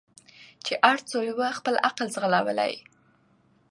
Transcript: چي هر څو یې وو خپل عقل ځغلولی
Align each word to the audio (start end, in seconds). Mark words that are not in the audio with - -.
چي 0.65 0.73
هر 0.83 0.97
څو 1.09 1.17
یې 1.27 1.33
وو 1.37 1.57
خپل 1.59 1.75
عقل 1.87 2.07
ځغلولی 2.15 2.73